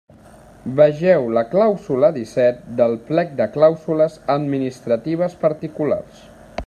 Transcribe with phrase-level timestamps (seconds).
[0.77, 6.25] Vegeu la clàusula disset del Plec de Clàusules Administratives Particulars.